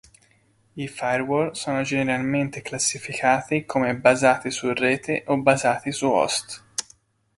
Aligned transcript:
I 0.75 0.87
firewall 0.87 1.51
sono 1.53 1.83
generalmente 1.83 2.63
classificati 2.63 3.65
come 3.65 3.95
basati 3.95 4.49
su 4.49 4.73
rete 4.73 5.23
o 5.27 5.37
basati 5.37 5.91
su 5.91 6.07
host. 6.07 6.65